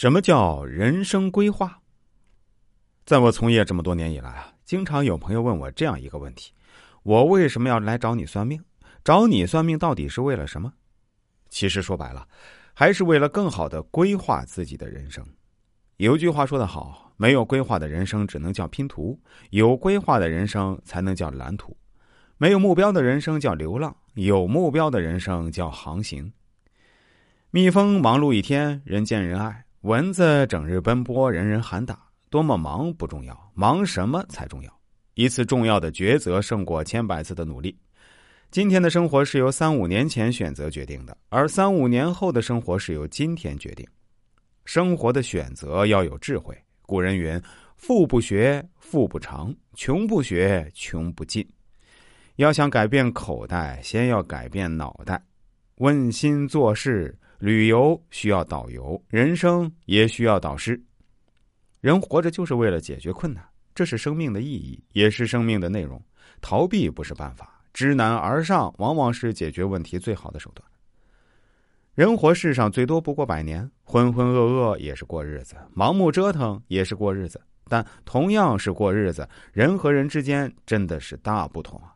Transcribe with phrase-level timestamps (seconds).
[0.00, 1.82] 什么叫人生规划？
[3.04, 6.52] 在我从业这么多年以来啊，经常有朋友问我这样一个问题：
[7.02, 8.62] 我为什么要来找你算命？
[9.02, 10.72] 找你算命到底是为了什么？
[11.48, 12.28] 其实说白了，
[12.74, 15.26] 还是为了更好的规划自己的人生。
[15.96, 19.20] 有句话说得好：没有规划的人生只能叫拼图，
[19.50, 21.76] 有规划的人生才能叫蓝图。
[22.36, 26.32] 没有目标的人生叫流浪，有目标的人生叫航行。
[27.50, 31.98] 蜜蜂忙碌一天，人见人爱；蚊子整日奔波，人人喊打。
[32.28, 34.70] 多么忙不重要，忙什么才重要？
[35.14, 37.74] 一次重要的抉择胜过千百次的努力。
[38.50, 43.88] 今天的生活是由三五年前选择决定的，而三五年后的生活是由今天决定。
[44.66, 46.54] 生活的选择要有智慧。
[46.82, 47.40] 古人云
[47.78, 51.48] ：“富不学，富不长；穷不学，穷不进。”
[52.36, 55.24] 要想改变口袋，先要改变脑袋。
[55.76, 57.18] 问心做事。
[57.38, 60.80] 旅游需要导游，人生也需要导师。
[61.80, 66.02] 人活着就是为了解决困难，这是生命的意义，也是生命的内容。
[66.40, 70.68] 逃避不是办法，知难而上往往是解决问题最好的手段。
[71.94, 77.40] 人活世上最多不过百年，浑浑噩噩也是过日子，盲目折腾也是过日子。
[77.68, 81.94] 但同样是过日子，人和人之间真的是大不同啊！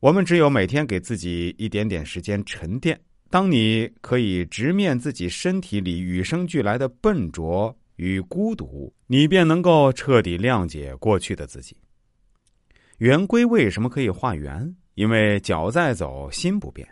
[0.00, 3.00] 我们只有每天给自己一点点时间沉淀。
[3.30, 11.76] 当你可以直面自己身体里与生俱来的笨拙与孤独，你便能够彻底谅解过去的自己。
[12.98, 14.74] 圆规为什么可以画圆？
[14.94, 16.86] 因为脚在走，心不变。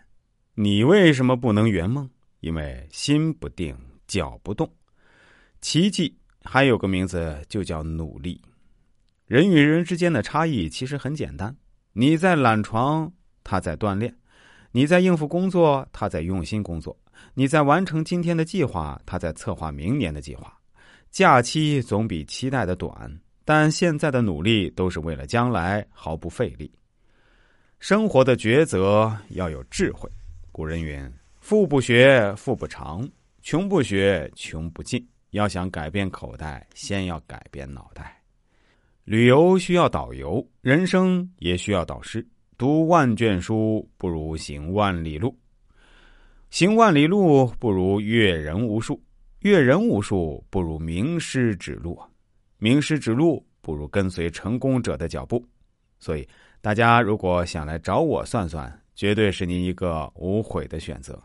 [0.55, 2.09] 你为什么不能圆梦？
[2.41, 4.72] 因为心不定，脚不动。
[5.61, 8.41] 奇迹还有个名字，就叫努力。
[9.27, 11.55] 人与人之间的差异其实很简单：
[11.92, 14.16] 你在懒床，他在锻炼。
[14.70, 16.94] 你在应付工作，他在用心工作；
[17.34, 20.52] 你在完成今天的计划，他在策划明年的计划。
[21.10, 23.10] 假期总比期待的短，
[23.44, 26.70] 但现在的努力都是为了将来，毫不费力。
[27.78, 30.10] 生活的抉择要有智慧。
[30.53, 31.10] 古人云
[31.41, 33.09] ：“富不学，富不长；
[33.41, 38.19] 穷不学，穷不进。”要想改变口袋，先要改变脑袋。
[39.04, 42.26] 旅游需要导游，人生也需要导师。
[42.58, 45.32] 读万卷书不如行万里路，
[46.50, 49.00] 行万里路不如阅人无数，
[49.42, 51.97] 阅人无数不如名师指路，
[52.58, 55.41] 名师指路不如跟随成功者的脚步。
[56.00, 56.28] 所以，
[56.60, 61.16] 大家如果想来找我算算，绝对是您一个无悔的选择。